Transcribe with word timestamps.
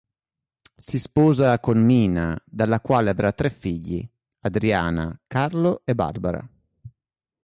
Si 0.77 0.97
sposa 0.97 1.59
con 1.59 1.77
Mina, 1.77 2.35
dalla 2.43 2.79
quale 2.81 3.11
avrà 3.11 3.31
tre 3.33 3.51
figli: 3.51 4.03
Adriana, 4.39 5.15
Carlo 5.27 5.83
e 5.85 5.93
Barbara. 5.93 6.49